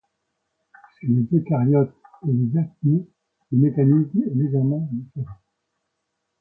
Chez 0.97 1.05
les 1.05 1.27
eucaryotes 1.31 1.93
et 2.27 2.31
les 2.33 2.57
archées, 2.57 3.07
le 3.51 3.57
mécanisme 3.59 4.23
est 4.25 4.33
légèrement 4.33 4.89
différent. 4.91 5.35